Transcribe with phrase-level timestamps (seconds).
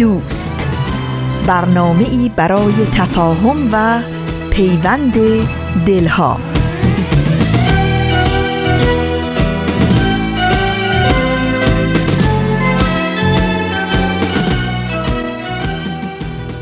[0.00, 0.68] دوست.
[1.46, 4.02] برنامه ای برای تفاهم و
[4.50, 5.14] پیوند
[5.86, 6.40] دلها.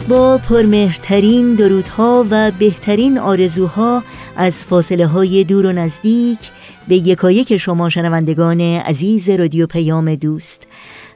[0.08, 4.02] با پرمهرترین درودها و بهترین آرزوها
[4.36, 6.38] از فاصله های دور و نزدیک
[6.88, 10.66] به یکایک شما شنوندگان عزیز رادیو پیام دوست.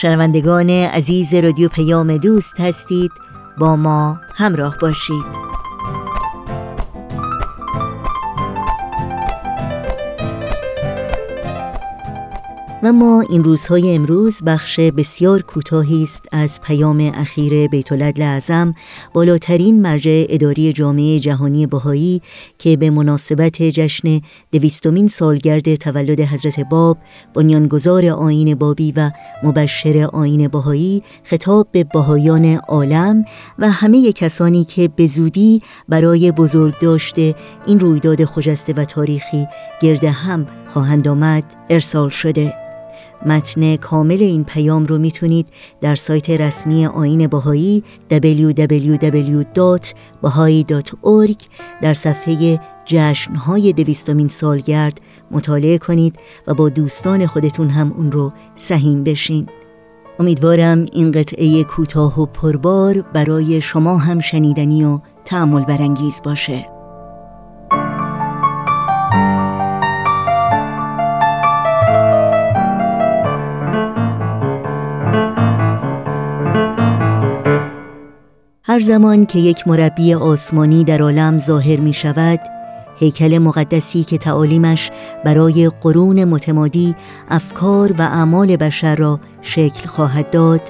[0.03, 3.11] شنوندگان عزیز رادیو پیام دوست هستید
[3.57, 5.52] با ما همراه باشید.
[12.83, 18.73] و ما این روزهای امروز بخش بسیار کوتاهی است از پیام اخیر بیت اعظم
[19.13, 22.21] بالاترین مرجع اداری جامعه جهانی بهایی
[22.57, 26.97] که به مناسبت جشن دویستمین سالگرد تولد حضرت باب
[27.33, 29.11] بنیانگذار آین بابی و
[29.43, 33.25] مبشر آین بهایی خطاب به بهایان عالم
[33.59, 37.35] و همه کسانی که به زودی برای بزرگ داشته
[37.65, 39.47] این رویداد خجسته و تاریخی
[39.81, 42.63] گرد هم خواهند آمد ارسال شده.
[43.25, 45.47] متن کامل این پیام رو می‌تونید
[45.81, 48.57] در سایت رسمی آین باهایی www.bahai.org
[51.81, 55.01] در صفحه جشنهای دویستمین سالگرد
[55.31, 56.15] مطالعه کنید
[56.47, 59.47] و با دوستان خودتون هم اون رو سهیم بشین.
[60.19, 66.82] امیدوارم این قطعه کوتاه و پربار برای شما هم شنیدنی و تعمل برانگیز باشه.
[78.73, 82.39] هر زمان که یک مربی آسمانی در عالم ظاهر می شود
[82.99, 84.91] هیکل مقدسی که تعالیمش
[85.25, 86.95] برای قرون متمادی
[87.29, 90.61] افکار و اعمال بشر را شکل خواهد داد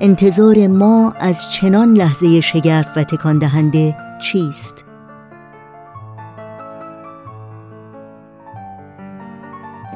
[0.00, 4.84] انتظار ما از چنان لحظه شگرف و تکان دهنده چیست؟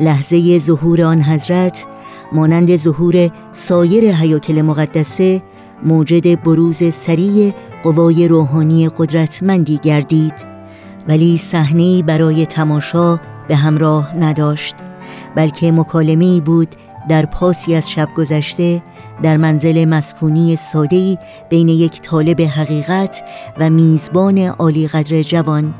[0.00, 1.87] لحظه ظهور آن حضرت
[2.33, 5.43] مانند ظهور سایر حیاکل مقدسه
[5.82, 7.52] موجد بروز سریع
[7.82, 10.34] قوای روحانی قدرتمندی گردید
[11.08, 14.76] ولی صحنه برای تماشا به همراه نداشت
[15.34, 16.69] بلکه مکالمه بود
[17.08, 18.82] در پاسی از شب گذشته
[19.23, 21.19] در منزل مسکونی سادهی
[21.50, 23.23] بین یک طالب حقیقت
[23.58, 25.75] و میزبان عالی قدر جوان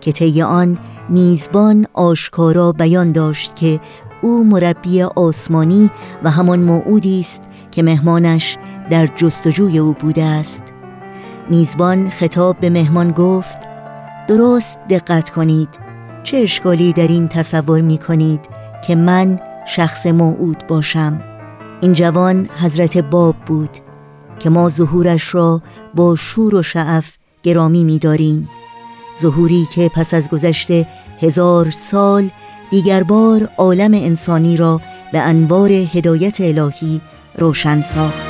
[0.00, 3.80] که طی آن میزبان آشکارا بیان داشت که
[4.22, 5.90] او مربی آسمانی
[6.24, 8.58] و همان موعودی است که مهمانش
[8.90, 10.62] در جستجوی او بوده است
[11.50, 13.60] میزبان خطاب به مهمان گفت
[14.28, 15.68] درست دقت کنید
[16.22, 18.40] چه اشکالی در این تصور می کنید
[18.86, 21.22] که من شخص موعود باشم؟
[21.80, 23.70] این جوان حضرت باب بود
[24.38, 25.62] که ما ظهورش را
[25.94, 27.12] با شور و شعف
[27.42, 28.48] گرامی می داریم
[29.20, 30.86] ظهوری که پس از گذشته
[31.20, 32.30] هزار سال
[32.70, 34.80] دیگر بار عالم انسانی را
[35.12, 37.00] به انوار هدایت الهی
[37.38, 38.29] روشن ساخت.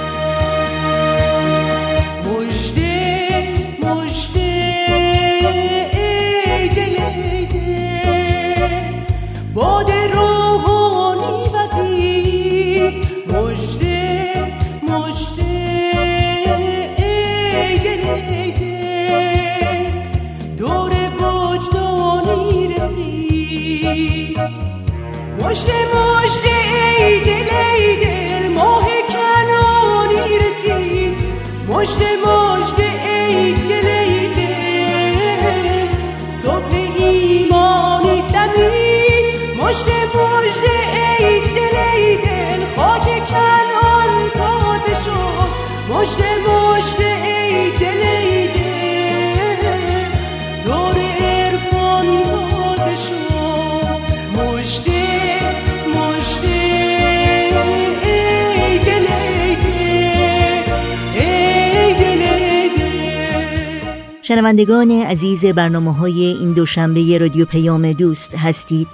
[64.31, 68.89] شنوندگان عزیز برنامه های این دوشنبه رادیو پیام دوست هستید.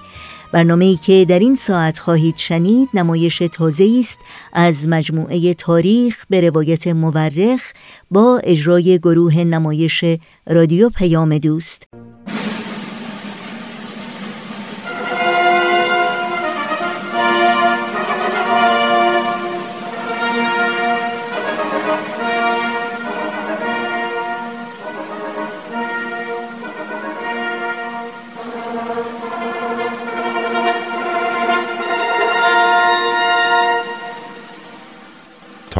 [0.53, 4.19] برنامه ای که در این ساعت خواهید شنید نمایش تازه است
[4.53, 7.73] از مجموعه تاریخ به روایت مورخ
[8.11, 10.05] با اجرای گروه نمایش
[10.47, 11.83] رادیو پیام دوست.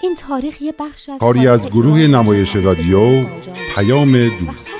[0.00, 3.24] این تاریخ یه بخش از کاری از گروه نمایش رادیو
[3.74, 4.72] پیام دوست.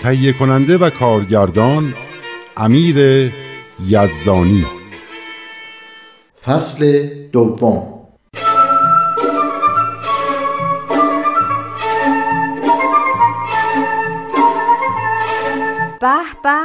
[0.00, 1.94] تهیه کننده و کارگردان
[2.56, 2.96] امیر
[3.86, 4.66] یزدانی.
[6.44, 8.00] فصل دوم.
[16.00, 16.58] به به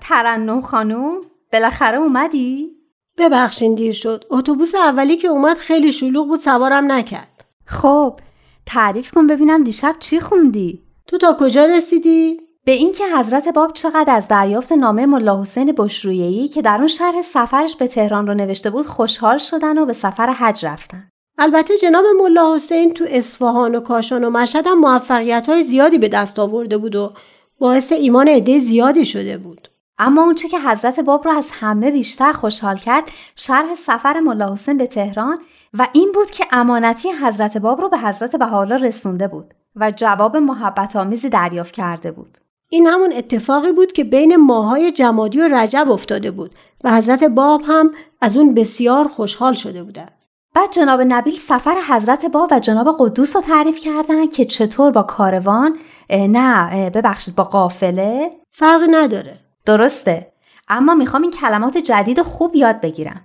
[0.00, 1.20] ترنم خانوم
[1.52, 2.79] بالاخره اومدی؟
[3.18, 4.24] ببخشین دیر شد.
[4.30, 7.44] اتوبوس اولی که اومد خیلی شلوغ بود سوارم نکرد.
[7.66, 8.20] خب
[8.66, 14.14] تعریف کن ببینم دیشب چی خوندی؟ تو تا کجا رسیدی؟ به اینکه حضرت باب چقدر
[14.14, 18.70] از دریافت نامه ملا حسین بشرویهی که در اون شهر سفرش به تهران رو نوشته
[18.70, 21.10] بود خوشحال شدن و به سفر حج رفتن.
[21.38, 26.08] البته جناب ملا حسین تو اصفهان و کاشان و مشهد هم موفقیت های زیادی به
[26.08, 27.12] دست آورده بود و
[27.58, 29.68] باعث ایمان عده زیادی شده بود.
[30.02, 33.04] اما اونچه که حضرت باب رو از همه بیشتر خوشحال کرد
[33.36, 35.38] شرح سفر ملا حسین به تهران
[35.74, 40.36] و این بود که امانتی حضرت باب رو به حضرت بهاءالله رسونده بود و جواب
[40.36, 42.38] محبت آمیزی دریافت کرده بود.
[42.70, 46.54] این همون اتفاقی بود که بین ماهای جمادی و رجب افتاده بود
[46.84, 47.90] و حضرت باب هم
[48.20, 50.12] از اون بسیار خوشحال شده بودند.
[50.54, 55.02] بعد جناب نبیل سفر حضرت باب و جناب قدوس رو تعریف کردن که چطور با
[55.02, 55.78] کاروان
[56.10, 60.32] نه ببخشید با قافله فرقی نداره درسته
[60.68, 63.20] اما می‌خوام این کلمات جدید خوب یاد بگیرم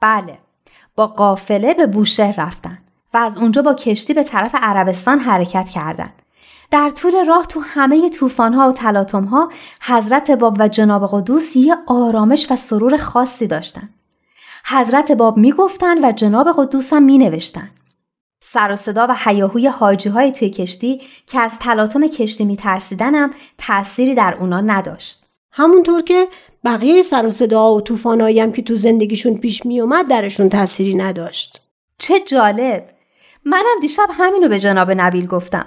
[0.00, 0.38] بله
[0.96, 2.78] با قافله به بوشهر رفتن
[3.14, 6.12] و از اونجا با کشتی به طرف عربستان حرکت کردند.
[6.70, 8.74] در طول راه تو همه ها
[9.14, 9.48] و ها
[9.80, 13.88] حضرت باب و جناب قدوس یه آرامش و سرور خاصی داشتن.
[14.64, 17.70] حضرت باب می‌گفتن و جناب قدوس هم می نوشتن.
[18.40, 23.30] سر و صدا و حیاهوی حاجی های توی کشتی که از تلاطم کشتی می ترسیدنم
[23.58, 25.27] تأثیری در اونا نداشت.
[25.58, 26.28] همونطور که
[26.64, 30.94] بقیه سر و صدا و طوفانایی هم که تو زندگیشون پیش می اومد درشون تأثیری
[30.94, 31.60] نداشت
[31.98, 32.88] چه جالب
[33.44, 35.66] منم دیشب همینو به جناب نبیل گفتم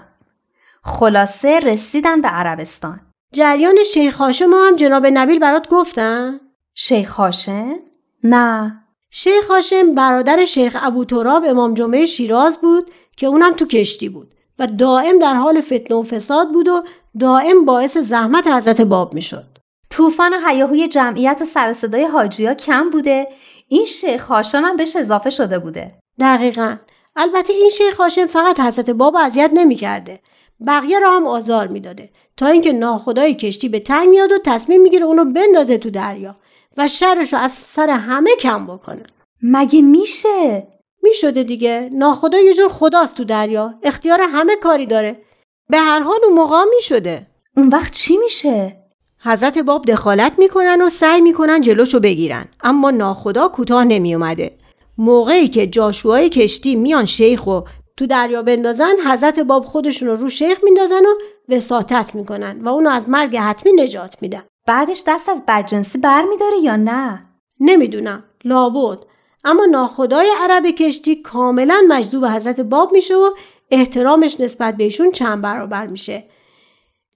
[0.83, 3.00] خلاصه رسیدن به عربستان
[3.33, 6.39] جریان شیخ هاشم هم جناب نبیل برات گفتن؟
[6.75, 7.75] شیخ هاشم؟
[8.24, 14.10] نه شیخ هاشم برادر شیخ ابو تراب امام جمعه شیراز بود که اونم تو کشتی
[14.10, 16.83] بود و دائم در حال فتنه و فساد بود و
[17.19, 19.61] دائم باعث زحمت حضرت باب می‌شد.
[19.91, 23.27] طوفان و هیاهوی جمعیت و سر صدای حاجیا کم بوده.
[23.67, 25.93] این شیخ هاشم هم بهش اضافه شده بوده.
[26.19, 26.77] دقیقا.
[27.15, 30.19] البته این شیخ هاشم فقط حضرت باب اذیت نمی‌کرده.
[30.67, 32.10] بقیه را هم آزار می‌داده.
[32.38, 36.36] تا اینکه ناخدای کشتی به تنگ میاد و تصمیم می‌گیره اونو بندازه تو دریا
[36.77, 39.03] و شرش رو از سر همه کم بکنه.
[39.43, 40.67] مگه میشه؟
[41.03, 41.89] می‌شده دیگه.
[41.93, 43.74] ناخدا یه جور خداست تو دریا.
[43.83, 45.21] اختیار همه کاری داره.
[45.69, 47.27] به هر حال اون موقع می‌شده.
[47.57, 48.80] اون وقت چی میشه؟
[49.24, 52.46] حضرت باب دخالت می‌کنن و سعی می‌کنن جلوشو بگیرن.
[52.63, 54.58] اما ناخدا کوتاه نمیومده
[54.98, 57.62] موقعی که جاشوهای کشتی میان شیخ و
[57.98, 61.13] تو دریا بندازن حضرت باب خودشون رو رو شیخ میندازن و
[61.56, 64.44] وساطت می‌کنن و اونو از مرگ حتمی نجات میدن.
[64.68, 67.25] بعدش دست از بدجنسی بر میداره یا نه؟
[67.60, 68.24] نمی‌دونم.
[68.44, 69.00] لابد.
[69.44, 73.30] اما ناخدای عرب کشتی کاملا مجذوب حضرت باب میشه و
[73.72, 76.24] احترامش نسبت بهشون چند برابر میشه.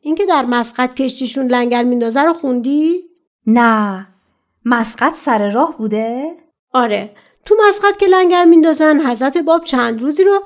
[0.05, 3.03] اینکه در مسقط کشتیشون لنگر میندازه رو خوندی؟
[3.47, 4.07] نه
[4.65, 6.35] مسقط سر راه بوده؟
[6.73, 10.43] آره تو مسقط که لنگر میندازن حضرت باب چند روزی رو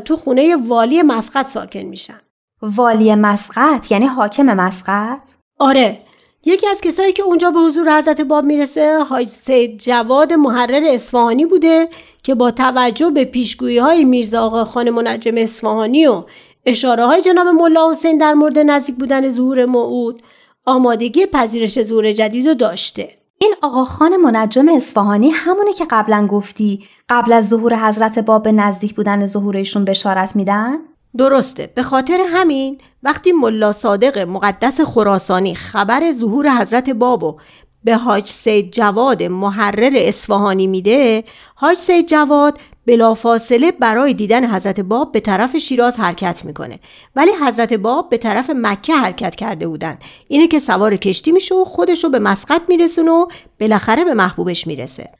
[0.00, 2.20] تو خونه والی مسقط ساکن میشن
[2.62, 5.20] والی مسقط یعنی حاکم مسقط؟
[5.58, 5.98] آره
[6.44, 11.46] یکی از کسایی که اونجا به حضور حضرت باب می‌رسه حاج سید جواد محرر اصفهانی
[11.46, 11.88] بوده
[12.22, 16.24] که با توجه به پیشگویی های میرزا آقا خان منجم اصفهانی و
[16.66, 20.22] اشاره های جناب ملا حسین در مورد نزدیک بودن ظهور موعود
[20.66, 26.86] آمادگی پذیرش ظهور جدید رو داشته این آقا خان منجم اصفهانی همونه که قبلا گفتی
[27.08, 30.78] قبل از ظهور حضرت باب به نزدیک بودن ظهورشون بشارت میدن؟
[31.16, 37.36] درسته به خاطر همین وقتی ملا صادق مقدس خراسانی خبر ظهور حضرت بابو
[37.84, 41.24] به حاج سید جواد محرر اصفهانی میده
[41.54, 46.78] حاج سید جواد بلافاصله برای دیدن حضرت باب به طرف شیراز حرکت می‌کنه.
[47.16, 49.98] ولی حضرت باب به طرف مکه حرکت کرده بودن.
[50.28, 53.26] اینه که سوار کشتی میشه و خودش رو به مسقط میرسونه و
[53.60, 55.10] بالاخره به محبوبش می‌رسه.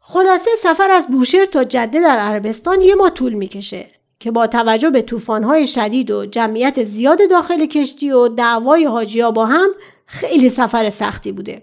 [0.00, 3.86] خلاصه سفر از بوشهر تا جده در عربستان یه ماه طول می‌کشه
[4.18, 9.46] که با توجه به طوفان‌های شدید و جمعیت زیاد داخل کشتی و دعوای حاجیا با
[9.46, 9.68] هم
[10.06, 11.62] خیلی سفر سختی بوده.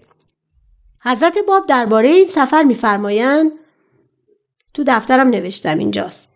[1.02, 3.52] حضرت باب درباره این سفر میفرمایند
[4.78, 6.28] تو دفترم نوشتم اینجاست.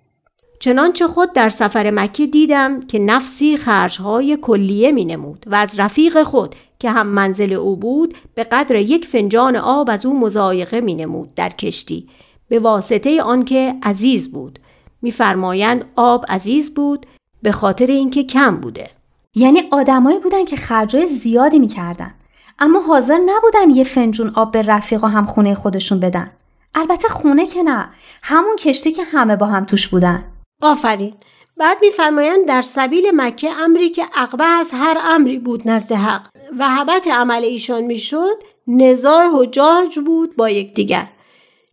[0.61, 6.23] چنانچه خود در سفر مکه دیدم که نفسی خرجهای کلیه می نمود و از رفیق
[6.23, 10.95] خود که هم منزل او بود به قدر یک فنجان آب از او مزایقه می
[10.95, 12.09] نمود در کشتی.
[12.49, 14.59] به واسطه آنکه عزیز بود.
[15.03, 17.07] میفرمایند آب عزیز بود
[17.43, 18.91] به خاطر اینکه کم بوده.
[19.35, 22.15] یعنی آدمایی بودن که خرجای زیادی می‌کردن.
[22.59, 26.31] اما حاضر نبودن یه فنجون آب به رفیق و هم خونه خودشون بدن.
[26.75, 27.89] البته خونه که نه
[28.23, 30.25] همون کشتی که همه با هم توش بودن.
[30.63, 31.15] آفرین.
[31.57, 36.29] بعد میفرمایند در سبیل مکه امری که عقبه از هر امری بود نزد حق.
[36.59, 41.09] و حبت عمل ایشان می‌شد نزاع حجاج بود با یکدیگر.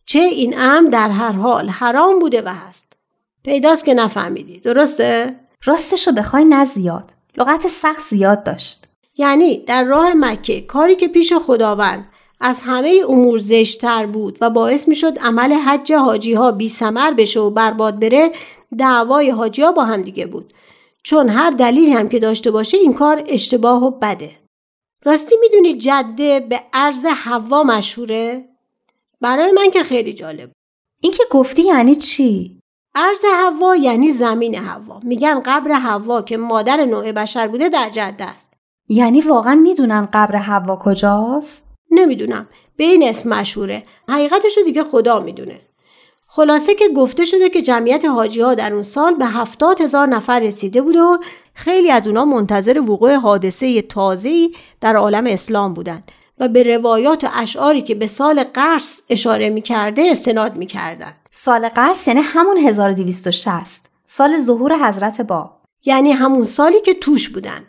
[0.06, 2.94] چه این امر در هر حال حرام بوده و هست.
[3.44, 4.60] پیداست که نفهمیدی.
[4.60, 7.12] درسته؟ راستشو بخوای نه زیاد.
[7.38, 8.88] لغت سخت زیاد داشت.
[9.18, 12.09] یعنی در راه مکه کاری که پیش خداوند
[12.40, 17.40] از همه امور زشتر بود و باعث می‌شد عمل حج حاجی ها بی سمر بشه
[17.40, 18.32] و برباد بره
[18.78, 20.54] دعوای حاجی ها با هم دیگه بود.
[21.04, 24.32] چون هر دلیلی هم که داشته باشه این کار اشتباه و بده.
[25.06, 28.46] راستی می‌دونی جده به عرض هوا مشهوره؟
[29.22, 30.52] برای من که خیلی جالب.
[31.02, 32.60] این که گفتی یعنی چی؟
[32.96, 38.24] عرض هوا یعنی زمین هوا میگن قبر هوا که مادر نوع بشر بوده در جده
[38.24, 38.54] است.
[38.90, 42.48] یعنی واقعا می‌دونن قبر هوا کجاست؟ نمی‌دونم.
[42.78, 43.84] به این اسم مشهوره.
[44.10, 45.62] حقیقتش رو دیگه خدا می‌دونه.
[46.28, 50.40] خلاصه که گفته شده که جمعیت حاجی ها در اون سال به هفتاد هزار نفر
[50.40, 51.20] رسیده بود و
[51.54, 57.28] خیلی از اونا منتظر وقوع حادثه تازه‌ای در عالم اسلام بودند و به روایات و
[57.34, 61.16] اشعاری که به سال قرص اشاره می‌کرده استناد می‌کردند.
[61.32, 65.52] سال قرص یعنی همون 1260 سال ظهور حضرت با.
[65.86, 67.66] یعنی همون سالی که توش بودن.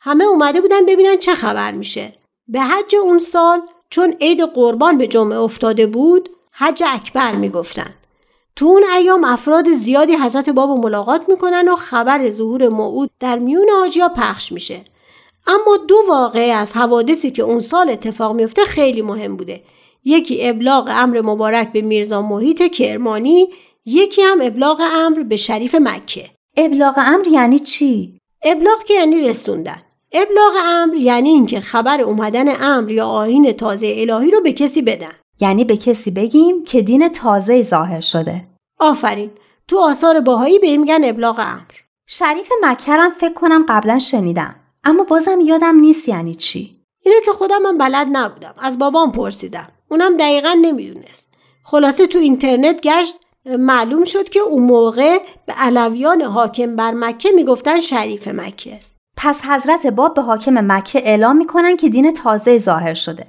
[0.00, 2.12] همه اومده بودن ببینن چه خبر میشه.
[2.48, 7.94] به حج اون سال چون عید قربان به جمعه افتاده بود حج اکبر می‌گفتن.
[8.56, 13.68] تو اون ایام افراد زیادی حضرت باب ملاقات می‌کنن و خبر ظهور موعود در میون
[13.70, 14.84] حاجیا پخش میشه.
[15.46, 19.62] اما دو واقعه از حوادثی که اون سال اتفاق میفته خیلی مهم بوده.
[20.04, 23.48] یکی ابلاغ امر مبارک به میرزا محیط کرمانی
[23.86, 26.30] یکی هم ابلاغ امر به شریف مکه.
[26.56, 29.82] ابلاغ امر یعنی چی؟ ابلاغ که یعنی رسوندن.
[30.14, 35.12] ابلاغ امر یعنی اینکه خبر اومدن امر یا آین تازه الهی رو به کسی بدن.
[35.40, 38.44] یعنی به کسی بگیم که دین تازه ظاهر شده.
[38.80, 39.30] آفرین.
[39.68, 41.72] تو آثار باهایی به میگن ابلاغ امر.
[42.06, 44.54] شریف مکرم فکر کنم قبلا شنیدم.
[44.84, 46.76] اما بازم یادم نیست یعنی چی.
[47.04, 48.54] اینو که خودم من بلد نبودم.
[48.58, 49.68] از بابام پرسیدم.
[49.88, 51.34] اونم دقیقا نمی‌دونست.
[51.64, 53.16] خلاصه تو اینترنت گشت
[53.46, 58.80] معلوم شد که اون موقع به علویان حاکم بر مکه می‌گفتن شریف مکه.
[59.16, 63.26] پس حضرت باب به حاکم مکه اعلام می‌کنن که دین تازه ظاهر شده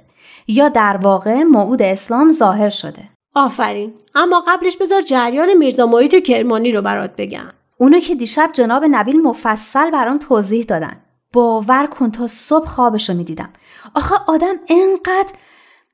[0.48, 3.08] یا در واقع موعود اسلام ظاهر شده.
[3.34, 3.94] آفرین.
[4.14, 7.46] اما قبلش بذار جریان میرزا محیط کرمانی رو برات بگم.
[7.78, 10.96] اونو که دیشب جناب نبیل مفصل برام توضیح دادن.
[11.32, 13.48] باور کن تا صبح خوابشو می‌دیدم.
[13.94, 15.32] آخه آدم انقدر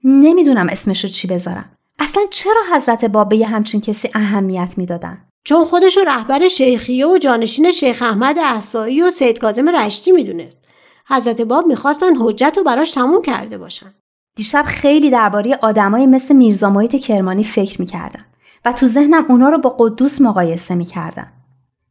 [0.05, 1.71] نمی‌دونم اسمشو چی بذارم.
[1.99, 7.19] اصلا چرا حضرت باب به یه همچین کسی اهمیت می‌دادن؟ چون خودشو رهبر شیخیه و
[7.19, 10.65] جانشین شیخ احمد احسایی و سید کاظم رشتی می‌دونست.
[11.09, 13.95] حضرت باب می‌خواستن حجت رو براش تموم کرده باشن.
[14.37, 18.25] دیشب خیلی درباره آدمایی مثل میرزا محیط کرمانی فکر می‌کردم
[18.65, 21.33] و تو ذهنم اونا رو با قدوس مقایسه می‌کردم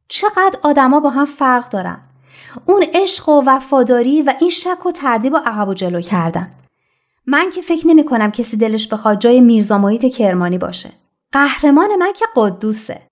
[0.08, 2.02] چقدر آدما با هم فرق دارن.
[2.66, 6.52] اون عشق و وفاداری و این شک و تردید و عقب و جلو کردن.
[7.26, 10.90] من که فکر نمی کنم کسی دلش بخواد جای میرزا محیط کرمانی باشه.
[11.32, 13.02] قهرمان من که قدوسه.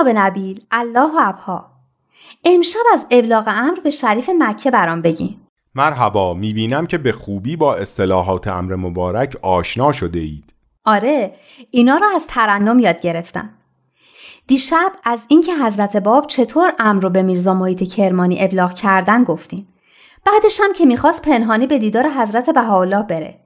[0.00, 1.70] جناب نبیل؟ الله و ابها.
[2.44, 5.36] امشب از ابلاغ امر به شریف مکه برام بگین.
[5.74, 10.54] مرحبا می‌بینم که به خوبی با اصطلاحات امر مبارک آشنا شده اید.
[10.84, 11.34] آره
[11.70, 13.50] اینا رو از ترنم یاد گرفتم.
[14.46, 19.68] دیشب از اینکه حضرت باب چطور امر رو به میرزا محیط کرمانی ابلاغ کردن گفتیم.
[20.26, 23.40] بعدش هم که می‌خواست پنهانی به دیدار حضرت بهاءالله بره.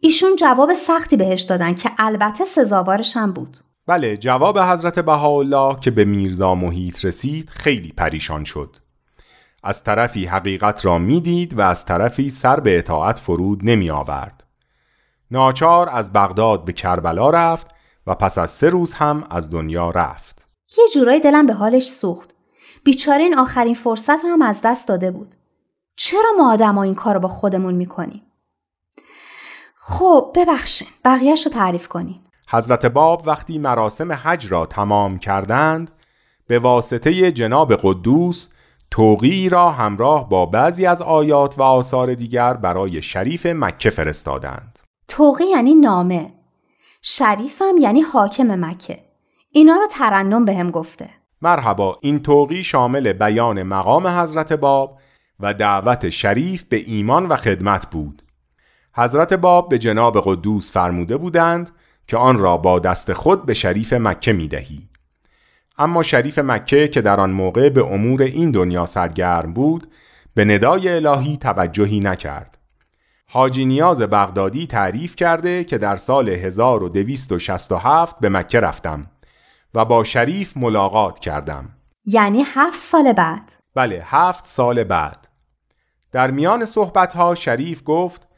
[0.00, 3.56] ایشون جواب سختی بهش دادن که البته سزاوارش هم بود.
[3.90, 8.76] بله جواب حضرت بهاءالله که به میرزا محیط رسید خیلی پریشان شد.
[9.62, 14.44] از طرفی حقیقت را می‌دید و از طرفی سر به اطاعت فرود نمی آورد
[15.30, 17.66] ناچار از بغداد به کربلا رفت
[18.06, 20.46] و پس از سه روز هم از دنیا رفت.
[20.78, 22.34] یه جورایی دلم به حالش سوخت.
[22.84, 25.34] بیچاره این آخرین فرصت هم از دست داده بود.
[25.96, 28.22] چرا ما آدم این کار با خودمون می‌کنیم؟
[29.76, 35.90] خب ببخشین بقیهش رو تعریف کنیم حضرت باب وقتی مراسم حج را تمام کردند
[36.46, 38.48] به واسطه جناب قدوس
[38.90, 44.78] توقی را همراه با بعضی از آیات و آثار دیگر برای شریف مکه فرستادند.
[45.08, 46.32] توقی یعنی نامه.
[47.02, 48.98] شریفم یعنی حاکم مکه.
[49.50, 51.10] اینا رو ترنم بهم هم گفته.
[51.42, 54.98] مرحبا این توقی شامل بیان مقام حضرت باب
[55.40, 58.22] و دعوت شریف به ایمان و خدمت بود.
[58.94, 61.70] حضرت باب به جناب قدوس فرموده بودند
[62.10, 64.88] که آن را با دست خود به شریف مکه می دهی.
[65.78, 69.90] اما شریف مکه که در آن موقع به امور این دنیا سرگرم بود
[70.34, 72.58] به ندای الهی توجهی نکرد.
[73.26, 79.06] حاجی نیاز بغدادی تعریف کرده که در سال 1267 به مکه رفتم
[79.74, 81.68] و با شریف ملاقات کردم.
[82.06, 85.28] یعنی هفت سال بعد؟ بله هفت سال بعد.
[86.12, 88.28] در میان صحبتها شریف گفت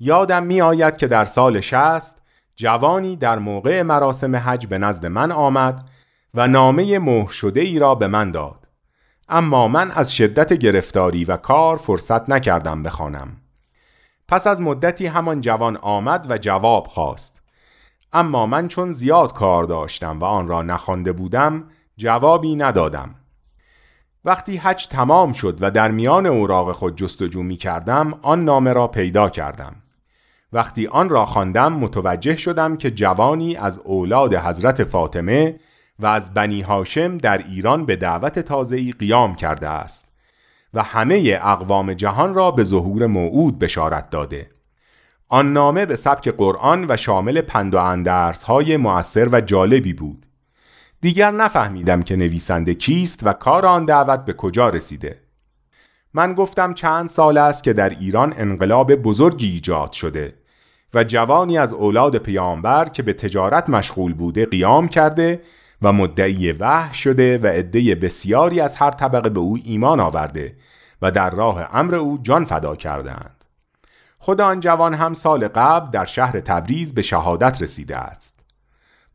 [0.00, 2.19] یادم می آید که در سال شست
[2.60, 5.88] جوانی در موقع مراسم حج به نزد من آمد
[6.34, 8.68] و نامه مه شده ای را به من داد.
[9.28, 13.36] اما من از شدت گرفتاری و کار فرصت نکردم بخوانم.
[14.28, 17.42] پس از مدتی همان جوان آمد و جواب خواست.
[18.12, 21.64] اما من چون زیاد کار داشتم و آن را نخوانده بودم
[21.96, 23.14] جوابی ندادم.
[24.24, 28.86] وقتی حج تمام شد و در میان اوراق خود جستجو می کردم آن نامه را
[28.86, 29.76] پیدا کردم.
[30.52, 35.60] وقتی آن را خواندم متوجه شدم که جوانی از اولاد حضرت فاطمه
[35.98, 40.10] و از بنی هاشم در ایران به دعوت تازه‌ای قیام کرده است
[40.74, 44.50] و همه اقوام جهان را به ظهور موعود بشارت داده.
[45.28, 50.26] آن نامه به سبک قرآن و شامل پند و اندرس های مؤثر و جالبی بود.
[51.00, 55.20] دیگر نفهمیدم که نویسنده کیست و کار آن دعوت به کجا رسیده.
[56.14, 60.34] من گفتم چند سال است که در ایران انقلاب بزرگی ایجاد شده.
[60.94, 65.42] و جوانی از اولاد پیامبر که به تجارت مشغول بوده قیام کرده
[65.82, 70.56] و مدعی وح شده و عده بسیاری از هر طبقه به او ایمان آورده
[71.02, 73.40] و در راه امر او جان فدا کردند
[74.22, 78.40] خود آن جوان هم سال قبل در شهر تبریز به شهادت رسیده است.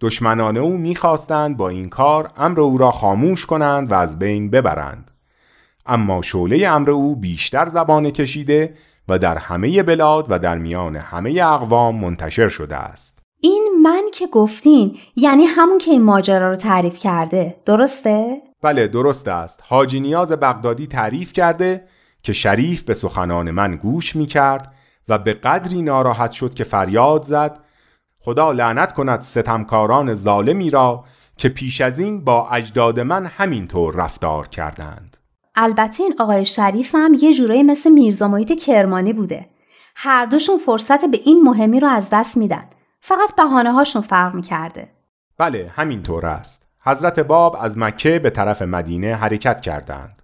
[0.02, 5.12] دشمنان او می‌خواستند با این کار امر او را خاموش کنند و از بین ببرند.
[5.86, 8.74] اما شعله امر او بیشتر زبانه کشیده
[9.10, 13.20] و در همه بلاد و در میان همه اقوام منتشر شده است.
[13.41, 19.28] این من که گفتین یعنی همون که این ماجرا رو تعریف کرده درسته؟ بله درست
[19.28, 19.63] است.
[19.68, 21.88] حاجی نیاز بغدادی تعریف کرده
[22.24, 24.74] که شریف به سخنان من گوش می کرد
[25.08, 27.60] و به قدری ناراحت شد که فریاد زد
[28.20, 31.06] خدا لعنت کند ستمکاران ظالمی را
[31.38, 35.14] که پیش از این با اجداد من همینطور رفتار کردند.
[35.56, 39.46] البته این آقای شریف هم یه جورایی مثل میرزا محیط کرمانی بوده.
[39.96, 42.63] هر دوشون فرصت به این مهمی رو از دست میدن.
[43.02, 44.88] فقط بهانه هاشون فرق می‌کرده.
[45.38, 46.63] بله همینطور است.
[46.84, 50.22] حضرت باب از مکه به طرف مدینه حرکت کردند.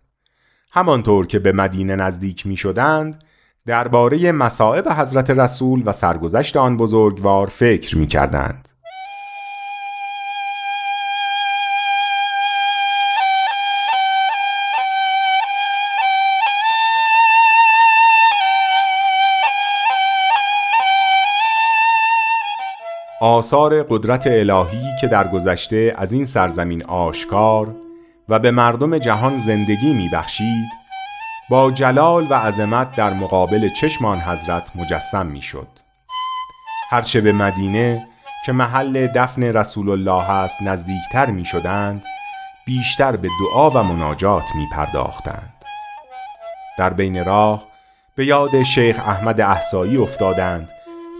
[0.72, 3.24] همانطور که به مدینه نزدیک می شدند
[3.66, 8.68] درباره مصائب حضرت رسول و سرگذشت آن بزرگوار فکر می کردند.
[23.24, 27.76] آثار قدرت الهی که در گذشته از این سرزمین آشکار
[28.30, 30.70] و به مردم جهان زندگی می بخشید
[31.50, 35.68] با جلال و عظمت در مقابل چشمان حضرت مجسم می شد
[36.90, 38.08] هرچه به مدینه
[38.46, 42.04] که محل دفن رسول الله است نزدیکتر می شدند
[42.66, 45.54] بیشتر به دعا و مناجات می پرداختند
[46.78, 47.64] در بین راه
[48.16, 50.70] به یاد شیخ احمد احسایی افتادند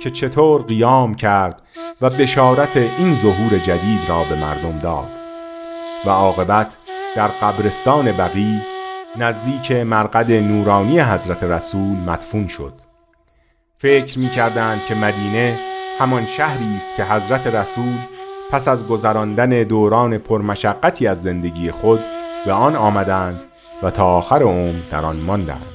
[0.02, 1.62] که چطور قیام کرد
[2.02, 5.10] و بشارت این ظهور جدید را به مردم داد.
[6.06, 6.78] و عاقبت
[7.16, 8.62] در قبرستان بقی
[9.18, 12.74] نزدیک مرقد نورانی حضرت رسول مدفون شد.
[13.78, 15.60] فکر می کردند که مدینه
[16.00, 17.98] همان شهری است که حضرت رسول
[18.52, 22.00] پس از گذراندن دوران پرمشقتی از زندگی خود
[22.46, 23.40] به آن آمدند
[23.84, 25.66] و تا آخر عمر در آن ماندند.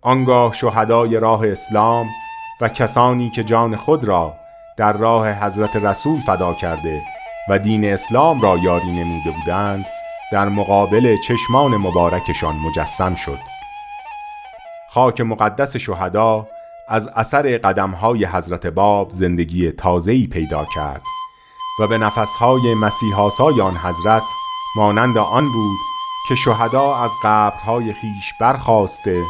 [0.00, 2.06] آنگاه شهدای راه اسلام
[2.60, 4.34] و کسانی که جان خود را
[4.76, 7.02] در راه حضرت رسول فدا کرده
[7.50, 9.86] و دین اسلام را یاری نموده بودند
[10.32, 13.38] در مقابل چشمان مبارکشان مجسم شد.
[14.90, 16.46] خاک مقدس شهدا
[16.88, 21.02] از اثر قدمهای حضرت باب زندگی تازه‌ای پیدا کرد
[21.80, 24.22] و به نفسهای مسیحاسای آن حضرت
[24.76, 25.78] مانند آن بود
[26.28, 29.22] که شهدا از قبرهای خیش برخواسته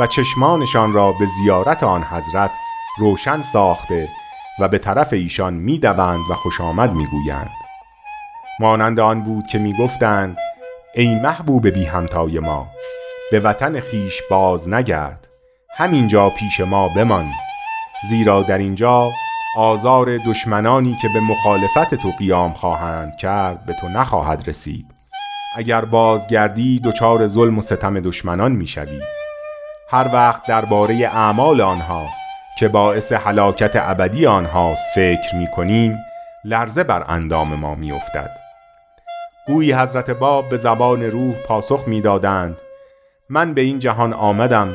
[0.00, 2.50] و چشمانشان را به زیارت آن حضرت
[2.98, 4.08] روشن ساخته
[4.60, 7.50] و به طرف ایشان می‌دوند و خوش آمد می‌گویند.
[8.60, 10.36] مانند آن بود که می‌گفتند
[10.94, 12.66] ای محبوب بی همتای ما
[13.30, 15.28] به وطن خیش باز نگرد
[15.76, 17.30] همینجا پیش ما بمان.
[18.10, 19.10] زیرا در اینجا
[19.56, 24.86] آزار دشمنانی که به مخالفت تو قیام خواهند کرد به تو نخواهد رسید.
[25.56, 29.00] اگر بازگردی دچار ظلم و ستم دشمنان می‌شوی.
[29.90, 32.08] هر وقت درباره اعمال آنها
[32.58, 35.98] که باعث حلاکت ابدی آنهاست فکر می کنیم
[36.44, 38.30] لرزه بر اندام ما می افتد.
[39.46, 42.56] گویی حضرت باب به زبان روح پاسخ می‌دادند
[43.28, 44.74] من به این جهان آمدم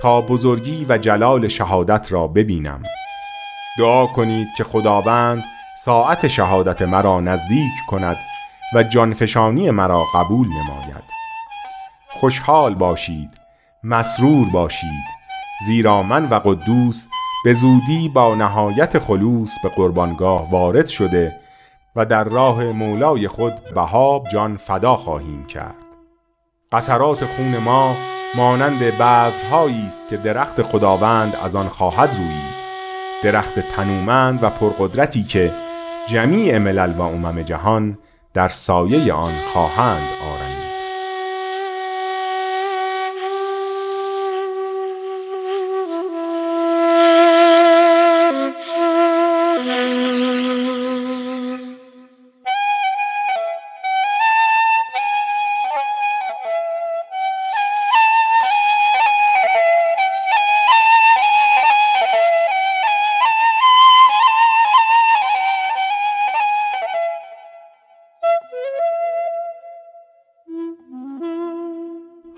[0.00, 2.82] تا بزرگی و جلال شهادت را ببینم.
[3.78, 5.44] دعا کنید که خداوند
[5.84, 8.16] ساعت شهادت مرا نزدیک کند
[8.74, 11.04] و جانفشانی مرا قبول نماید.
[12.08, 13.45] خوشحال باشید.
[13.84, 15.04] مسرور باشید.
[15.66, 17.06] زیرا من و قدوس
[17.44, 21.36] به زودی با نهایت خلوص به قربانگاه وارد شده
[21.96, 25.74] و در راه مولای خود بهاب جان فدا خواهیم کرد.
[26.72, 27.96] قطرات خون ما
[28.36, 32.56] مانند بذرهایی است که درخت خداوند از آن خواهد رویید
[33.22, 35.52] درخت تنومند و پرقدرتی که
[36.08, 37.98] جمیع ملل و امم جهان
[38.34, 40.55] در سایه آن خواهند آرمید.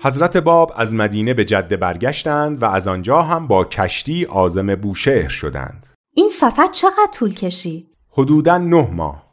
[0.01, 5.27] حضرت باب از مدینه به جده برگشتند و از آنجا هم با کشتی آزم بوشهر
[5.27, 5.85] شدند.
[6.13, 9.23] این سفر چقدر طول کشید؟ حدوداً نه ماه.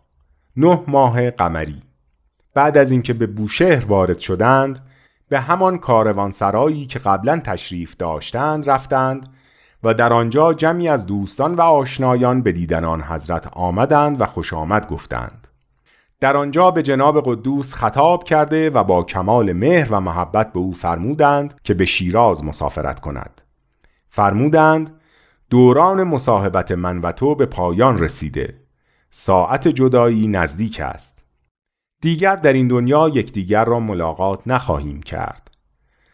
[0.57, 1.83] نه ماه قمری.
[2.55, 4.87] بعد از اینکه به بوشهر وارد شدند،
[5.29, 9.29] به همان کاروانسرایی که قبلا تشریف داشتند رفتند
[9.83, 14.53] و در آنجا جمعی از دوستان و آشنایان به دیدن آن حضرت آمدند و خوش
[14.53, 15.46] آمد گفتند.
[16.21, 20.73] در آنجا به جناب قدوس خطاب کرده و با کمال مهر و محبت به او
[20.73, 23.41] فرمودند که به شیراز مسافرت کند.
[24.09, 25.01] فرمودند
[25.51, 28.61] دوران مصاحبت من و تو به پایان رسیده.
[29.11, 31.25] ساعت جدایی نزدیک است.
[32.03, 35.51] دیگر در این دنیا یکدیگر را ملاقات نخواهیم کرد.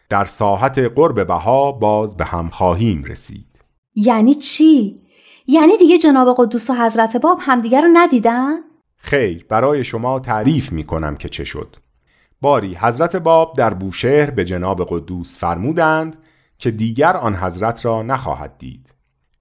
[0.09, 3.65] در ساحت قرب بها باز به هم خواهیم رسید.
[3.95, 5.01] یعنی چی؟
[5.47, 8.72] یعنی دیگه جناب قدوس و حضرت باب همدیگر رو ندیدن؟
[9.05, 11.75] خیر برای شما تعریف می کنم که چه شد.
[12.41, 16.17] باری حضرت باب در بوشهر به جناب قدوس فرمودند
[16.57, 18.93] که دیگر آن حضرت را نخواهد دید.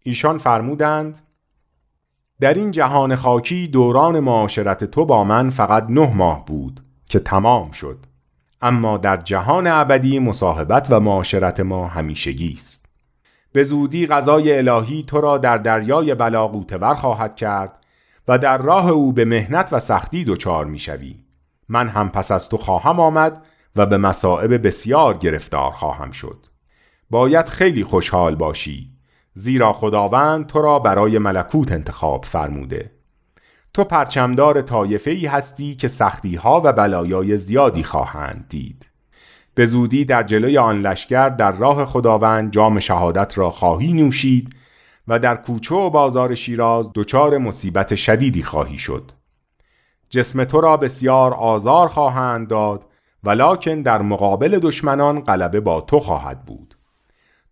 [0.03, 1.23] ایشان فرمودند
[2.41, 7.71] در این جهان خاکی دوران معاشرت تو با من فقط نه ماه بود که تمام
[7.71, 7.99] شد.
[8.63, 12.87] اما در جهان ابدی مصاحبت و معاشرت ما همیشگی است.
[13.53, 17.82] به زودی غذای الهی تو را در دریای بلاغوت ور خواهد کرد
[18.29, 21.17] و در راه او به مهنت و سختی دچار می‌شوی.
[21.69, 23.43] من هم پس از تو خواهم آمد
[23.77, 26.47] و به مصائب بسیار گرفتار خواهم شد.
[27.11, 28.91] باید خیلی خوشحال باشی
[29.35, 32.91] زیرا خداوند تو را برای ملکوت انتخاب فرموده.
[33.75, 38.87] تو پرچمدار طایفه ای هستی که سختی ها و بلایای زیادی خواهند دید.
[39.55, 44.57] به زودی در جلوی آن لشکر در راه خداوند جام شهادت را خواهی نوشید
[45.09, 49.13] و در کوچه و بازار شیراز دچار مصیبت شدیدی خواهی شد.
[50.11, 52.87] جسم تو را بسیار آزار خواهند داد
[53.25, 56.77] ولکن در مقابل دشمنان غلبه با تو خواهد بود.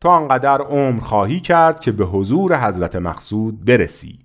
[0.01, 4.19] تو آنقدر عمر خواهی کرد که به حضور حضرت مقصود برسی.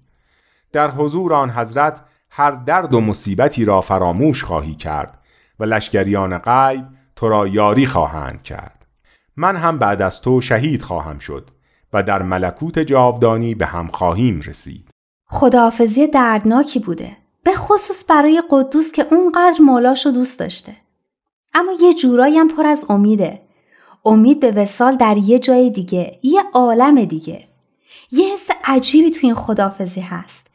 [0.72, 5.20] در حضور آن حضرت هر درد و مصیبتی را فراموش خواهی کرد
[5.60, 6.86] و لشکریان غیب
[7.16, 8.86] تو را یاری خواهند کرد.
[9.38, 11.50] من هم بعد از تو شهید خواهم شد.
[11.95, 14.89] و در ملکوت جاودانی به هم خواهیم رسید.
[15.27, 20.75] خداحافظی دردناکی بوده به خصوص برای قدوس که اونقدر مولاش رو دوست داشته.
[21.53, 23.41] اما یه جورایی هم پر از امیده.
[24.05, 27.47] امید به وسال در یه جای دیگه یه عالم دیگه.
[28.12, 30.47] یه حس عجیبی تو این خداحافظی هست.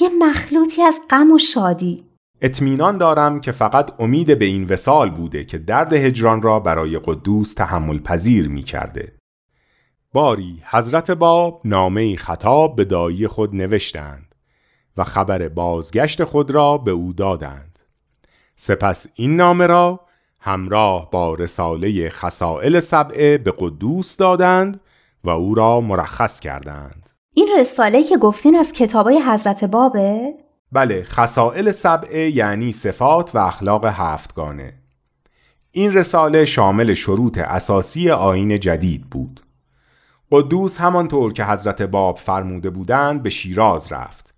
[0.00, 2.04] یه مخلوطی از غم و شادی.
[2.40, 7.54] اطمینان دارم که فقط امید به این وسال بوده که درد هجران را برای قدوس
[7.54, 9.15] تحمل پذیر می کرده.
[10.12, 14.34] باری حضرت باب نامه خطاب به دایی خود نوشتند
[14.96, 17.78] و خبر بازگشت خود را به او دادند.
[18.56, 20.00] سپس این نامه را
[20.40, 24.80] همراه با رساله خسائل سبعه به قدوس دادند
[25.24, 27.10] و او را مرخص کردند.
[27.34, 30.34] این رساله که گفتین از کتابای حضرت بابه؟
[30.72, 34.74] بله خسائل سبعه یعنی صفات و اخلاق هفتگانه.
[35.70, 39.45] این رساله شامل شروط اساسی آین جدید بود.
[40.32, 44.34] قدوس همانطور که حضرت باب فرموده بودند به شیراز رفت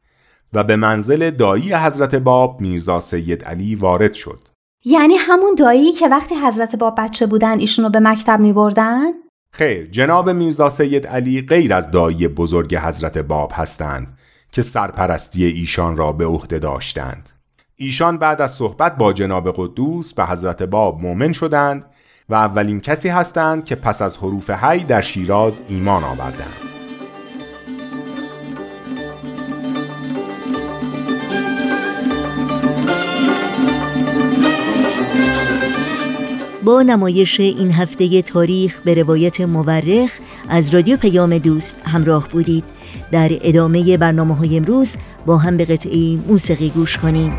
[0.52, 4.48] و به منزل دایی حضرت باب میرزا سید علی وارد شد
[4.84, 9.06] یعنی همون دایی که وقتی حضرت باب بچه بودن ایشونو به مکتب می بردن؟
[9.52, 14.18] خیر جناب میرزا سید علی غیر از دایی بزرگ حضرت باب هستند
[14.52, 17.30] که سرپرستی ایشان را به عهده داشتند
[17.76, 21.84] ایشان بعد از صحبت با جناب قدوس به حضرت باب مؤمن شدند
[22.28, 26.68] و اولین کسی هستند که پس از حروف هی در شیراز ایمان آوردند.
[36.64, 42.64] با نمایش این هفته تاریخ به روایت مورخ از رادیو پیام دوست همراه بودید
[43.10, 47.32] در ادامه برنامه های امروز با هم به قطعی موسیقی گوش کنیم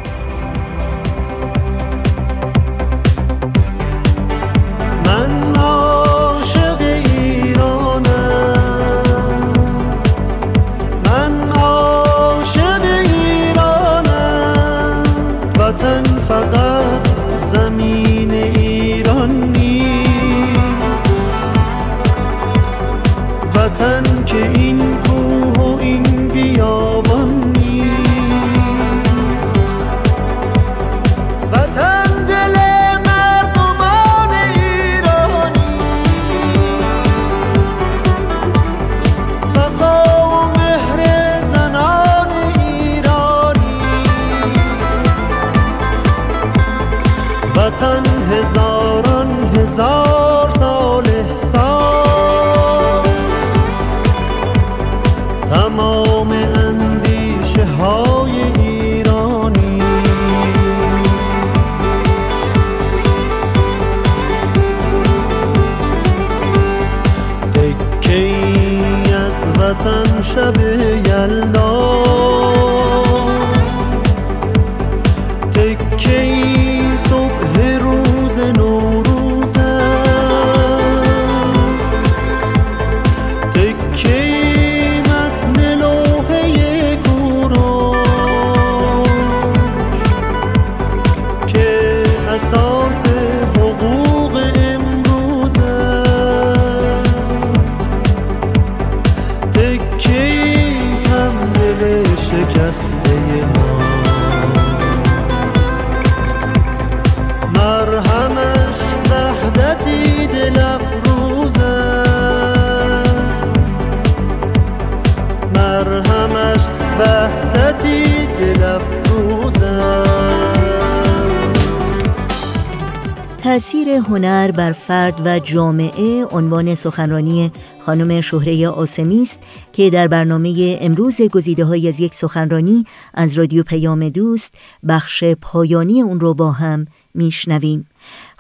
[124.50, 129.40] هنر بر فرد و جامعه عنوان سخنرانی خانم شهره آسمی است
[129.74, 132.84] که در برنامه امروز گزیده های از یک سخنرانی
[133.14, 134.54] از رادیو پیام دوست
[134.88, 137.86] بخش پایانی اون رو با هم میشنویم.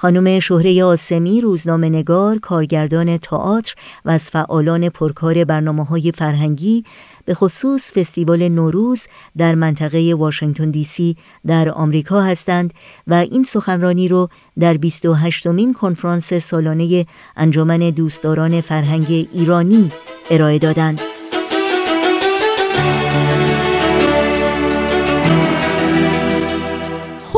[0.01, 6.83] خانم شهره آسمی روزنامه نگار، کارگردان تئاتر و از فعالان پرکار برنامه های فرهنگی
[7.25, 9.07] به خصوص فستیوال نوروز
[9.38, 12.73] در منطقه واشنگتن دی سی در آمریکا هستند
[13.07, 17.05] و این سخنرانی رو در 28 مین کنفرانس سالانه
[17.38, 19.89] انجمن دوستداران فرهنگ ایرانی
[20.31, 21.01] ارائه دادند.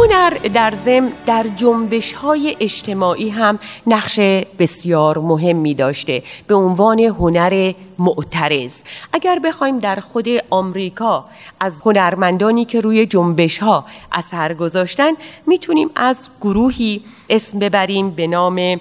[0.02, 4.20] هنر در ضمن در جنبش های اجتماعی هم نقش
[4.60, 8.84] بسیار مهمی داشته به عنوان هنر معترض.
[9.14, 11.26] اگر بخوایم در خود آمریکا
[11.60, 15.12] از هنرمندانی که روی جنبش ها اثر گذاشتن
[15.48, 18.80] می‌تونیم از گروهی اسم ببریم به نام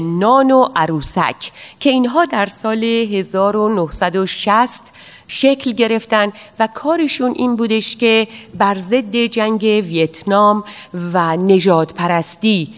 [0.00, 4.92] نان و عروسک که اینها در سال 1960
[5.28, 10.64] شکل گرفتن و کارشون این بودش که بر ضد جنگ ویتنام
[11.12, 12.74] و نجات پرستی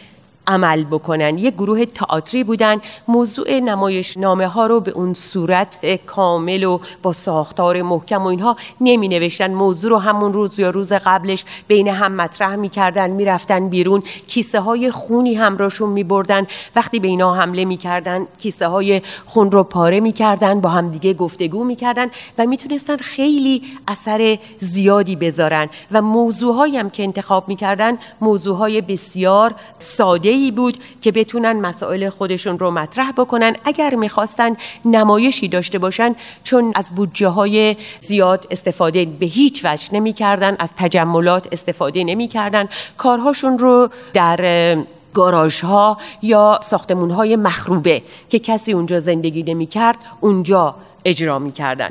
[0.47, 1.39] عمل بکنن.
[1.39, 2.81] یک گروه تئاتری بودن.
[3.09, 8.57] موضوع نمایش نامه ها رو به اون صورت کامل و با ساختار محکم و اینها
[8.81, 13.25] نمی نوشتن موضوع رو همون روز یا روز قبلش بین هم مطرح می کردن می
[13.25, 14.03] رفتن بیرون.
[14.27, 19.51] کیسه های خونی همراهشون می بردن وقتی به اینا حمله می کردن کیسه های خون
[19.51, 22.07] رو پاره می کردن با همدیگه گفتگو می کردن
[22.39, 25.69] و می تونستن خیلی اثر زیادی بذارن.
[25.93, 31.53] و موضوع هم که انتخاب می کردن موضوع های بسیار ساده ای بود که بتونن
[31.53, 38.46] مسائل خودشون رو مطرح بکنن اگر می‌خواستن نمایشی داشته باشن چون از بودجه های زیاد
[38.51, 44.77] استفاده به هیچ وجه نمی‌کردن از تجملات استفاده نمی‌کردن کارهاشون رو در
[45.14, 51.53] گاراژ ها یا ساختمون های مخروبه که کسی اونجا زندگی نمی کرد اونجا اجرا می
[51.53, 51.90] کردن.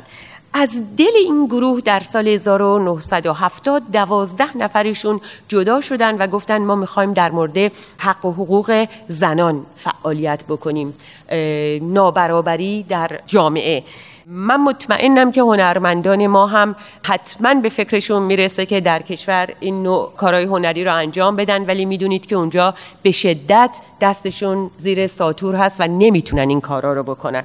[0.52, 7.12] از دل این گروه در سال 1970 دوازده نفرشون جدا شدن و گفتن ما می‌خوایم
[7.12, 10.94] در مورد حق و حقوق زنان فعالیت بکنیم
[11.82, 13.84] نابرابری در جامعه.
[14.28, 20.12] من مطمئنم که هنرمندان ما هم حتما به فکرشون می‌رسه که در کشور این نوع
[20.16, 25.80] کارهای هنری رو انجام بدن ولی می‌دونید که اونجا به شدت دستشون زیر ساتور هست
[25.80, 27.44] و نمی‌تونن این کارا رو بکنن.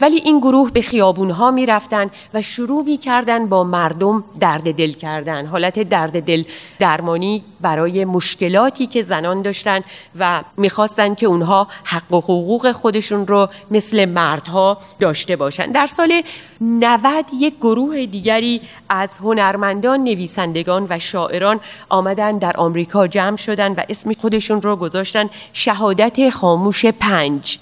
[0.00, 5.46] ولی این گروه به خیابون ها می‌رفتن و شروع می‌کردن با مردم درد دل کردن.
[5.46, 6.44] حالت درد دل
[6.78, 9.80] درمانی برای مشکلاتی که زنان داشتن
[10.18, 15.72] و می‌خواستن که اونها حق و حقوق خودشون رو مثل مردها داشته باشن.
[15.72, 16.22] در سال
[16.60, 23.82] 90 یک گروه دیگری از هنرمندان نویسندگان و شاعران آمدن در آمریکا جمع شدن و
[23.88, 27.58] اسم خودشون رو گذاشتن شهادت خاموش پنج.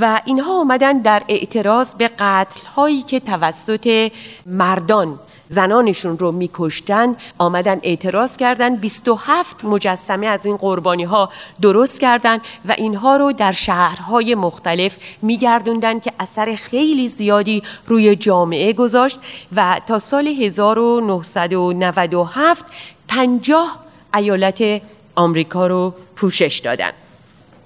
[0.00, 4.12] و اینها آمدن در اعتراض به قتل هایی که توسط
[4.46, 5.18] مردان
[5.52, 11.28] زنانشون رو میکشتن آمدن اعتراض کردن 27 مجسمه از این قربانی ها
[11.62, 18.72] درست کردن و اینها رو در شهرهای مختلف میگردوندن که اثر خیلی زیادی روی جامعه
[18.72, 19.18] گذاشت
[19.56, 22.64] و تا سال 1997
[23.08, 23.78] پنجاه
[24.14, 24.82] ایالت
[25.14, 26.90] آمریکا رو پوشش دادن.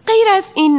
[0.07, 0.76] غیر از این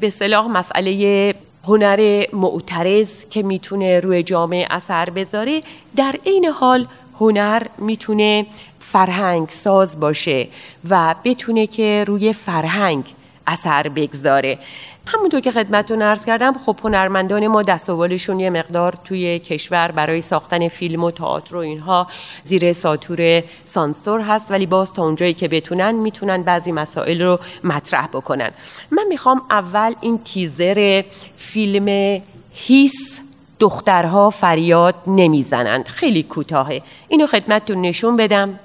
[0.00, 1.34] به صلاح مسئله
[1.66, 5.60] هنر معترض که می‌تونه روی جامعه اثر بذاره
[5.96, 6.86] در عین حال
[7.20, 8.46] هنر می‌تونه
[8.78, 10.48] فرهنگ ساز باشه
[10.90, 13.04] و بتونه که روی فرهنگ
[13.46, 14.58] اثر بگذاره.
[15.06, 20.68] همونطور که خدمتتون عرض کردم خب هنرمندان ما دستاوالشون یه مقدار توی کشور برای ساختن
[20.68, 22.06] فیلم و تئاتر و اینها
[22.42, 28.06] زیر ساتور سانسور هست ولی باز تا اونجایی که بتونن می‌تونن بعضی مسائل رو مطرح
[28.06, 28.50] بکنن.
[28.90, 31.02] من می‌خوام اول این تیزر
[31.36, 32.20] فیلم
[32.52, 33.20] هیس
[33.58, 35.88] دخترها فریاد نمی‌زنند.
[35.88, 36.82] خیلی کوتاهه.
[37.08, 38.58] اینو خدمتتون نشون بدم.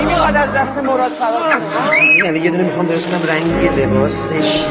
[0.00, 1.60] چی می‌خواد از دست مراد فرار
[2.24, 4.64] یعنی یه دونه می‌خوام درست کنم رنگ لباسش.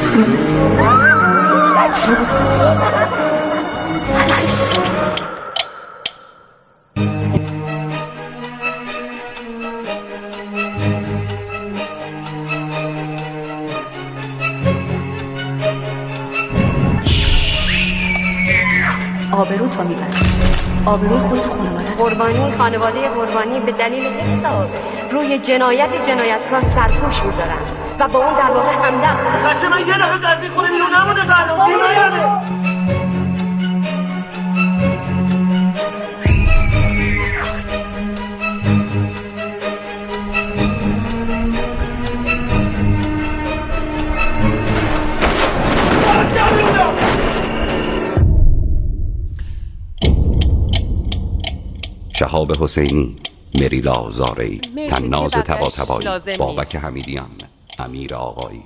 [19.32, 20.29] آبرو تو می‌بری
[20.86, 24.44] آبروی خود خانواده قربانی خانواده قربانی به دلیل حفظ
[25.10, 27.58] روی جنایت جنایتکار سرپوش می‌ذارن
[27.98, 29.26] و با اون در واقع همدست.
[29.26, 32.59] بچه من یه دقیقه از این خونه بیرون نمونده تا الان
[52.60, 53.16] حسینی
[53.54, 56.76] مریلا زاری مرسی تناز دیگه تبا بقیش تبایی لازم بابک.
[56.76, 57.30] حمیدیان
[57.78, 58.62] امیر آقایی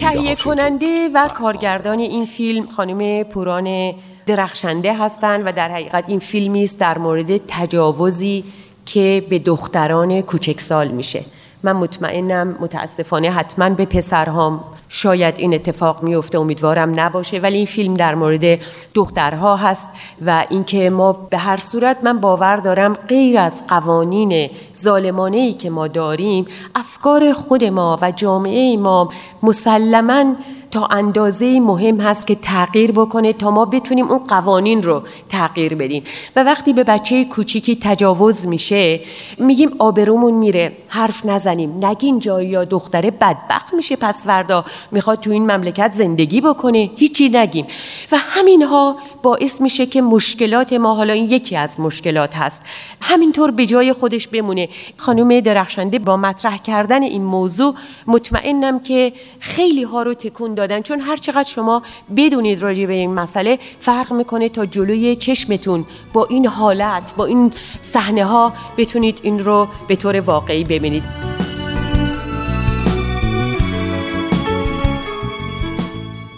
[0.00, 3.94] تهیه کننده و کارگردان این فیلم خانم پوران
[4.26, 8.44] درخشنده هستند و در حقیقت این فیلمی است در مورد تجاوزی
[8.86, 11.24] که به دختران کوچکسال میشه.
[11.62, 17.94] من مطمئنم متاسفانه حتما به پسرهام شاید این اتفاق میفته امیدوارم نباشه ولی این فیلم
[17.94, 18.60] در مورد
[18.94, 19.88] دخترها هست
[20.26, 25.70] و اینکه ما به هر صورت من باور دارم غیر از قوانین ظالمانه ای که
[25.70, 29.08] ما داریم افکار خود ما و جامعه ما
[29.42, 30.34] مسلما
[30.70, 36.02] تا اندازه مهم هست که تغییر بکنه تا ما بتونیم اون قوانین رو تغییر بدیم.
[36.36, 39.00] و وقتی به بچه کوچیکی تجاوز میشه
[39.38, 45.30] میگیم آبرومون میره حرف نزنیم نگین جایی یا دختره بدبخت میشه پس فردا می‌خواد تو
[45.30, 46.90] این مملکت زندگی بکنه.
[46.96, 47.66] هیچی نگیم.
[48.12, 52.62] و همینها باعث میشه که مشکلات ما حالا این یکی از مشکلات هست
[53.00, 54.68] همینطور به جای خودش بمونه.
[54.96, 57.74] خانم درخشنده با مطرح کردن این موضوع
[58.06, 60.82] مطمئنم که خیلی ها رو تکون دادن.
[60.82, 61.82] چون هر چقدر شما
[62.16, 65.84] بدونید راجع به این مسئله فرق می‌کنه تا جلوی چشمتون.
[66.12, 71.02] با این حالت با این صحنه ها بتونید این رو به طور واقعی ببینید.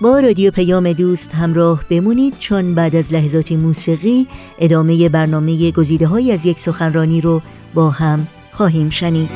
[0.01, 4.27] با رادیو پیام دوست همراه بمونید چون بعد از لحظات موسیقی
[4.59, 7.41] ادامه برنامه گزیده های از یک سخنرانی رو
[7.75, 9.31] با هم خواهیم شنید.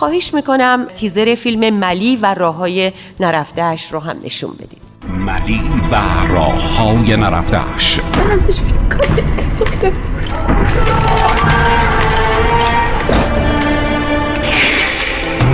[0.00, 4.82] خواهش می‌کنم تیزر فیلم ملی و راههای نرفتهش رو هم نشون بدید.
[5.08, 5.94] ملی و
[6.32, 8.00] راه های نرفتهش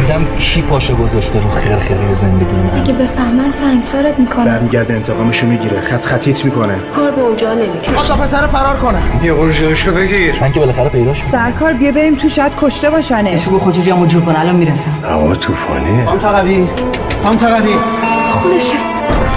[0.06, 4.44] بودم کی پاشو گذاشته رو خرخره زندگی من؟ اگه بفهمن سنگسارت می‌کنن.
[4.44, 6.74] برمیگرده انتقامشو می‌گیره خط خطیت می‌کنه.
[6.96, 7.92] کار به اونجا نمی‌کشه.
[8.08, 8.98] تا پسر فرار کنه.
[9.22, 10.34] یه اورژیشو بگیر.
[10.40, 14.22] من که بالاخره پیداش سرکار بیا بریم تو شاید کشته باشنه تو خوش جمع جور
[14.22, 14.90] کن الان می‌رسم.
[15.08, 16.04] هوا طوفانیه.
[16.04, 16.68] خانم تقوی
[17.24, 17.74] خانم تقوی
[18.30, 18.76] خودشه.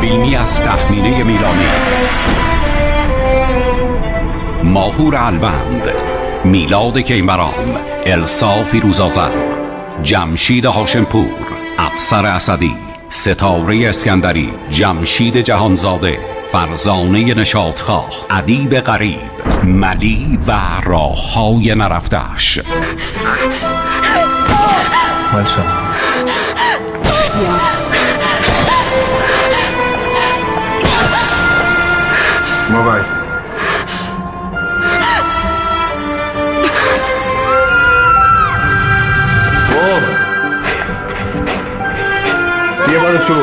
[0.01, 1.65] فیلمی از تخمینه میلانی.
[4.63, 5.87] ماهور الوند.
[6.43, 7.53] میلاد کیمران.
[8.05, 9.48] السا فیروزازر
[10.03, 11.35] جمشید هاشمپور
[11.77, 12.75] افسر اسدی
[13.09, 16.19] ستاره اسکندری جمشید جهانزاده
[16.51, 19.31] فرزانه نشاطخواه ادیب غریب
[19.63, 20.51] ملی و
[20.83, 22.59] راه های نرفتهش
[25.33, 25.79] مال شما
[32.69, 33.18] موبایل
[43.09, 43.33] بار تو.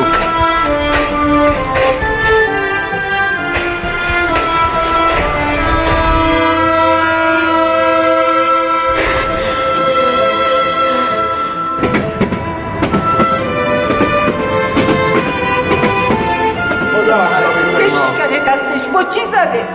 [17.77, 19.67] بشکنه دستش با چی زده؟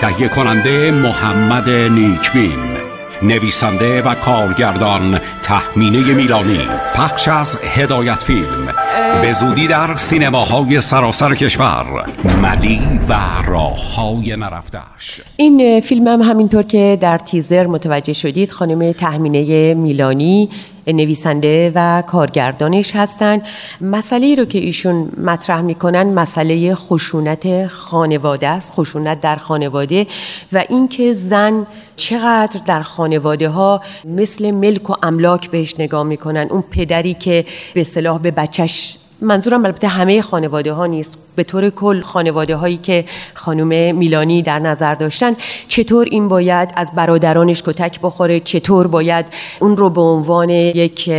[0.00, 2.73] تهیه کننده محمد نیکبین.
[3.22, 6.60] نویسنده و کارگردان تحمینه میلانی
[6.94, 8.74] پخش از هدایت فیلم.
[9.22, 12.06] به زودی در سینماهای سراسر کشور
[12.42, 13.14] ملی و
[13.46, 20.48] راه های نرفتهش این فیلم هم همینطور که در تیزر متوجه شدید خانم تحمینه میلانی
[20.92, 23.42] نویسنده و کارگردانش هستند.
[23.80, 30.06] مسئله رو که ایشون مطرح می‌کنن مسئله خشونت خانواده است خشونت در خانواده
[30.52, 31.66] و اینکه زن
[31.96, 36.46] چقدر در خانواده ها مثل ملک و املاک بهش نگاه می‌کنن.
[36.50, 41.18] اون پدری که به صلاح به بچهش منظورم البته همه خانواده ها نیست.
[41.36, 43.04] به طور کل خانواده هایی که
[43.34, 45.36] خانم میلانی در نظر داشتن
[45.68, 49.26] چطور این باید از برادرانش کتک بخوره؟ چطور باید
[49.60, 51.10] اون رو به عنوان یک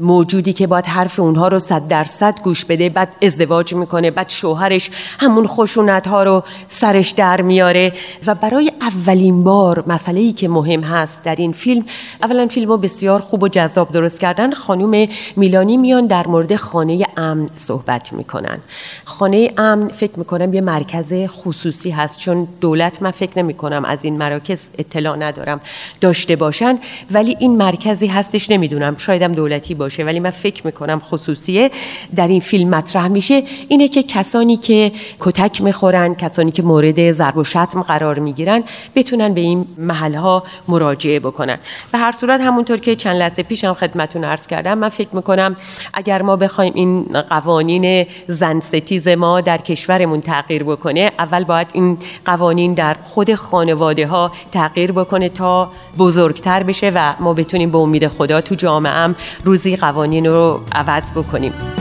[0.00, 4.90] موجودی که باید حرف اونها رو صد درصد گوش بده بعد ازدواج می‌کنه بعد شوهرش
[5.18, 7.92] همون خشونت ها رو سرش در میاره؟
[8.26, 11.84] و برای اولین بار مسئله ای که مهم هست در این فیلم
[12.22, 17.06] اولا فیلم رو بسیار خوب و جذاب درست کردن خانم میلانی میان در مورد خانه
[17.16, 18.58] امن صحبت می‌کنن.
[19.04, 24.04] خانه امن فکر می‌کنم یه مرکز خصوصی هست چون دولت من فکر نمی کنم از
[24.04, 25.60] این مراکز اطلاع ندارم
[26.00, 26.78] داشته باشن
[27.10, 31.70] ولی این مرکزی هستش نمی‌دونم شایدم دولتی باشه ولی من فکر می‌کنم خصوصیه
[32.16, 33.42] در این فیلم مطرح میشه.
[33.68, 38.64] اینه که کسانی که کتک می‌خورن کسانی که مورد ضرب و شتم قرار می‌گیرن
[38.94, 41.58] بتونن به این محل ها مراجعه بکنن.
[41.92, 45.56] به هر صورت همونطور که چند لحظه پیشم خدمتون عرض کردم من فکر می‌کنم
[45.94, 51.98] اگر ما بخوایم این قوانین زن ستیز ما در کشورمون تغییر بکنه اول باید این
[52.24, 58.08] قوانین در خود خانواده ها تغییر بکنه تا بزرگتر بشه و ما بتونیم به امید
[58.08, 59.14] خدا تو جامعه هم
[59.44, 61.79] روزی قوانین رو عوض بکنیم.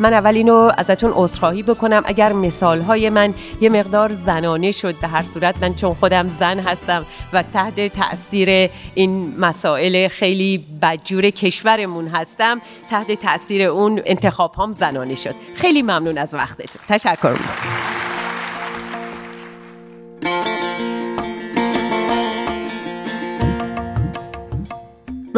[0.00, 2.02] من اول اینو ازتون عذرخواهی بکنم.
[2.06, 6.60] اگر مثال های من یه مقدار زنانه شد به هر صورت من چون خودم زن
[6.60, 14.72] هستم و تحت تاثیر این مسائل خیلی بدجور کشورمون هستم تحت تاثیر اون انتخاب هم
[14.72, 15.34] زنانه شد.
[15.56, 16.82] خیلی ممنون از وقتتون.
[16.88, 17.78] تشکر می‌کنم.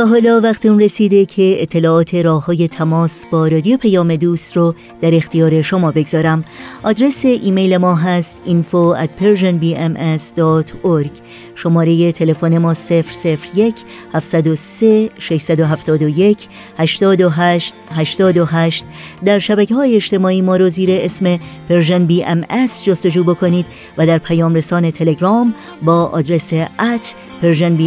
[0.07, 5.15] حالا وقت اون رسیده که اطلاعات راه های تماس با رادیو پیام دوست رو در
[5.15, 6.45] اختیار شما بگذارم.
[6.83, 11.11] آدرس ایمیل ما هست info at persianbms.org
[11.55, 13.75] شماره تلفن ما 001
[14.15, 16.49] 703 671
[16.79, 18.85] 828 828
[19.25, 21.39] در شبکه های اجتماعی ما رو زیر اسم
[21.69, 22.45] Persian BMS
[22.85, 23.67] جستجو بکنید
[23.99, 26.53] و در پیام رسان تلگرام با آدرس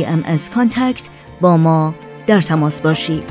[0.06, 0.24] BMS
[0.56, 1.04] contact
[1.44, 1.96] با ما
[2.28, 3.24] در تماس باشید.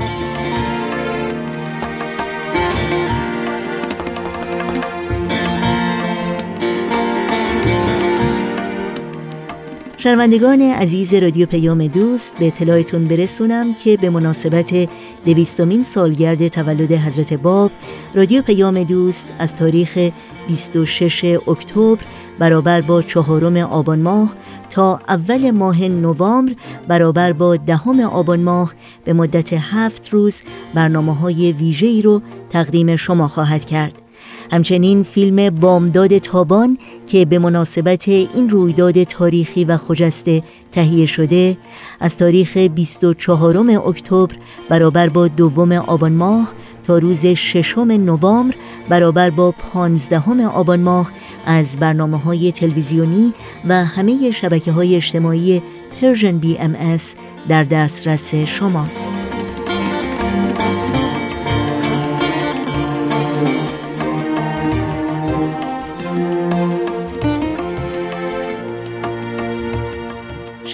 [9.97, 14.89] شنوندگان عزیز رادیو پیام دوست به اطلاعتون برسونم که به مناسبت
[15.25, 17.71] دویستمین سالگرد تولد حضرت باب
[18.15, 20.09] رادیو پیام دوست از تاریخ
[20.47, 22.03] 26 اکتبر
[22.39, 24.33] برابر با چهارم آبان ماه
[24.69, 26.53] تا اول ماه نوامبر
[26.87, 28.73] برابر با دهم آبان ماه
[29.05, 30.41] به مدت هفت روز
[30.73, 34.03] برنامه های ویژه‌ای رو تقدیم شما خواهد کرد.
[34.51, 36.77] همچنین فیلم بامداد تابان
[37.07, 41.57] که به مناسبت این رویداد تاریخی و خجسته تهیه شده
[41.99, 43.57] از تاریخ 24
[43.87, 44.35] اکتبر
[44.69, 46.53] برابر با دوم آبان ماه
[46.83, 48.55] تا روز ششم نوامبر
[48.89, 51.11] برابر با پانزدهم آبان ماه
[51.45, 53.33] از برنامه های تلویزیونی
[53.67, 55.61] و همه شبکه های اجتماعی
[56.01, 56.99] Persian BMS
[57.47, 59.42] در دسترس شماست.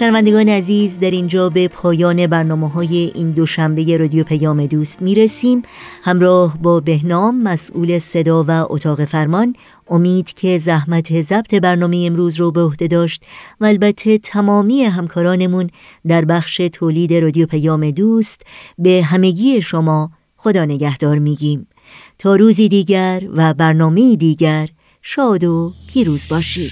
[0.00, 5.62] شنوندگان عزیز در اینجا به پایان برنامه های این دوشنبه رادیو پیام دوست می رسیم
[6.02, 9.54] همراه با بهنام مسئول صدا و اتاق فرمان
[9.88, 13.24] امید که زحمت ضبط برنامه امروز رو به عهده داشت
[13.60, 15.70] و البته تمامی همکارانمون
[16.06, 18.42] در بخش تولید رادیو پیام دوست
[18.78, 21.66] به همگی شما خدا نگهدار میگیم.
[22.18, 24.68] تا روزی دیگر و برنامه دیگر
[25.02, 26.70] شاد و پیروز باشید.